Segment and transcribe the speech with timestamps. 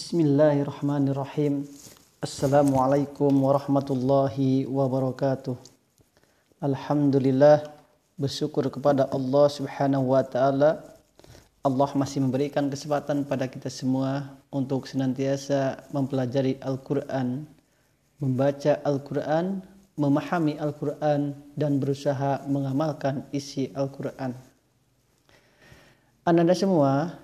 [0.00, 1.68] Bismillahirrahmanirrahim.
[2.24, 5.52] Assalamualaikum warahmatullahi wabarakatuh.
[6.64, 7.68] Alhamdulillah
[8.16, 10.80] bersyukur kepada Allah Subhanahu wa taala.
[11.60, 17.44] Allah masih memberikan kesempatan pada kita semua untuk senantiasa mempelajari Al-Qur'an,
[18.24, 19.60] membaca Al-Qur'an,
[20.00, 24.32] memahami Al-Qur'an dan berusaha mengamalkan isi Al-Qur'an.
[26.24, 27.20] Anda semua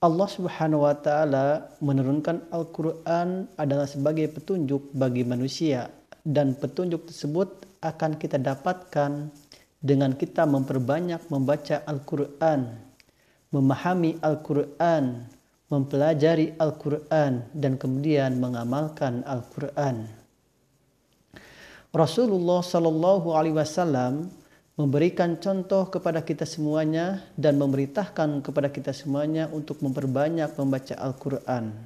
[0.00, 5.92] Allah Subhanahu wa taala menurunkan Al-Qur'an adalah sebagai petunjuk bagi manusia
[6.24, 9.28] dan petunjuk tersebut akan kita dapatkan
[9.76, 12.80] dengan kita memperbanyak membaca Al-Quran,
[13.52, 15.28] memahami Al-Quran,
[15.68, 20.08] mempelajari Al-Quran, dan kemudian mengamalkan Al-Quran.
[21.92, 24.32] Rasulullah Shallallahu Alaihi Wasallam
[24.80, 31.76] memberikan contoh kepada kita semuanya dan memerintahkan kepada kita semuanya untuk memperbanyak membaca Al-Quran.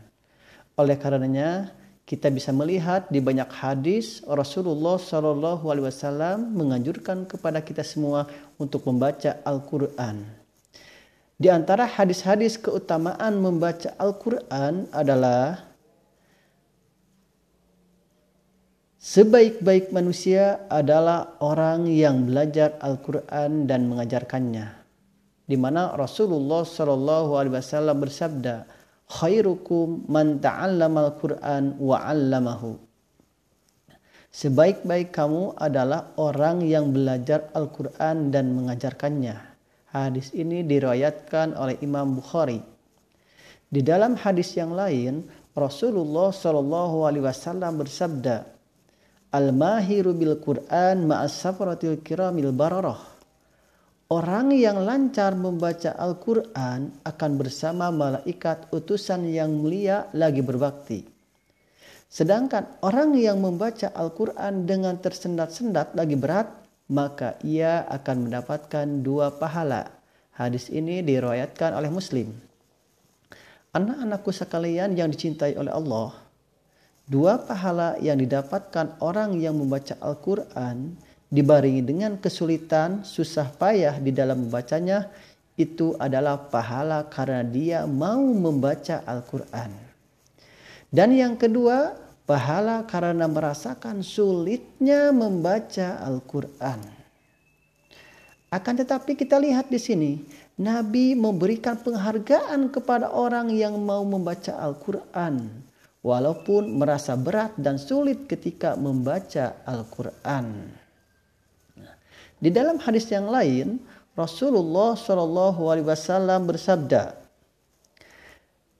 [0.79, 1.75] Oleh karenanya,
[2.07, 8.31] kita bisa melihat di banyak hadis Rasulullah Shallallahu Alaihi Wasallam menganjurkan kepada kita semua
[8.63, 10.23] untuk membaca Al-Quran.
[11.35, 15.74] Di antara hadis-hadis keutamaan membaca Al-Quran adalah
[19.05, 24.81] sebaik-baik manusia adalah orang yang belajar Al-Quran dan mengajarkannya.
[25.45, 28.65] Di mana Rasulullah Shallallahu Alaihi Wasallam bersabda,
[29.13, 32.81] khairukum man ta'allama al-Qur'an wa 'allamahu.
[34.33, 39.37] Sebaik-baik kamu adalah orang yang belajar Al-Quran dan mengajarkannya.
[39.95, 42.59] Hadis ini diriwayatkan oleh Imam Bukhari.
[43.69, 48.54] Di dalam hadis yang lain, Rasulullah Shallallahu Alaihi Wasallam bersabda,
[49.35, 53.03] "Al-mahiru bil Quran ma'as safaratil kiramil bararah."
[54.15, 61.03] Orang yang lancar membaca Al-Quran akan bersama malaikat utusan yang mulia lagi berbakti.
[62.07, 66.47] Sedangkan orang yang membaca Al-Quran dengan tersendat-sendat lagi berat,
[66.87, 69.91] maka ia akan mendapatkan dua pahala.
[70.37, 72.31] Hadis ini diriwayatkan oleh Muslim.
[73.75, 76.15] Anak-anakku sekalian yang dicintai oleh Allah,
[77.05, 80.97] dua pahala yang didapatkan orang yang membaca Al-Quran
[81.29, 85.11] dibaringi dengan kesulitan, susah payah di dalam membacanya,
[85.55, 89.71] itu adalah pahala karena dia mau membaca Al-Quran.
[90.95, 96.81] Dan yang kedua, pahala karena merasakan sulitnya membaca Al-Quran.
[98.55, 100.13] Akan tetapi kita lihat di sini,
[100.55, 105.51] Nabi memberikan penghargaan kepada orang yang mau membaca Al-Quran.
[106.05, 110.69] Walaupun merasa berat dan sulit ketika membaca Al-Quran.
[112.37, 113.81] Di dalam hadis yang lain,
[114.13, 117.17] Rasulullah Shallallahu Alaihi Wasallam bersabda,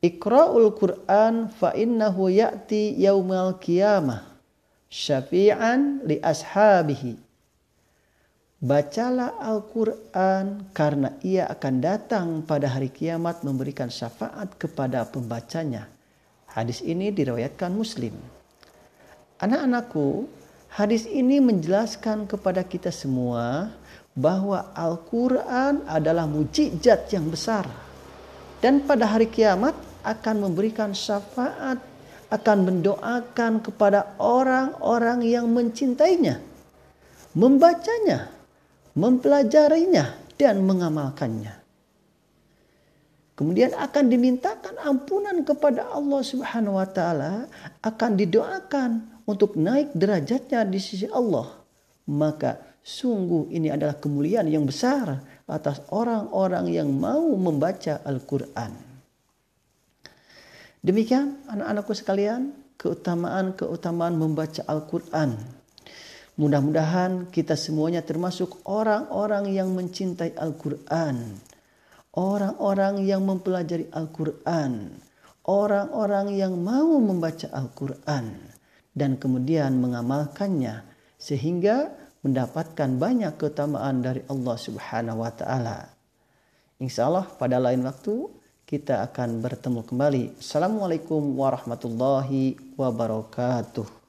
[0.05, 4.35] Iqra'ul Quran fa innahu ya'ti yaumal qiyamah
[4.93, 7.17] syafi'an li ashabihi.
[8.65, 15.94] Bacalah Al-Quran karena ia akan datang pada hari kiamat memberikan syafaat kepada pembacanya.
[16.55, 18.15] Hadis ini diriwayatkan Muslim.
[19.43, 20.31] Anak-anakku,
[20.75, 23.71] Hadis ini menjelaskan kepada kita semua
[24.11, 27.63] bahwa Al-Quran adalah mujizat yang besar.
[28.59, 29.71] Dan pada hari kiamat
[30.03, 31.79] akan memberikan syafaat,
[32.27, 36.43] akan mendoakan kepada orang-orang yang mencintainya,
[37.39, 38.35] membacanya,
[38.99, 41.55] mempelajarinya, dan mengamalkannya.
[43.39, 47.49] Kemudian akan dimintakan ampunan kepada Allah Subhanahu wa taala,
[47.81, 48.91] akan didoakan
[49.25, 51.49] untuk naik derajatnya di sisi Allah,
[52.07, 58.73] maka sungguh ini adalah kemuliaan yang besar atas orang-orang yang mau membaca Al-Quran.
[60.85, 65.33] Demikian anak-anakku sekalian, keutamaan-keutamaan membaca Al-Quran.
[66.37, 71.41] Mudah-mudahan kita semuanya termasuk orang-orang yang mencintai Al-Quran.
[72.15, 75.03] Orang-orang yang mempelajari Al-Quran.
[75.45, 78.39] Orang-orang yang mau membaca Al-Quran
[78.95, 80.87] dan kemudian mengamalkannya
[81.19, 81.91] sehingga
[82.23, 85.91] mendapatkan banyak keutamaan dari Allah Subhanahu wa taala.
[86.79, 88.31] Insyaallah pada lain waktu
[88.65, 90.23] kita akan bertemu kembali.
[90.39, 94.04] Assalamualaikum warahmatullahi wabarakatuh.